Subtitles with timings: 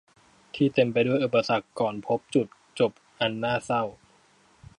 [0.55, 2.47] ที่เต็มไปด้วยอุปสรรคก่อนพบจุด
[2.79, 3.83] จบอันน่าเศร้า